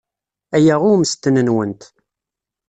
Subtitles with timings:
[0.55, 1.83] Aya i ummesten-nwent.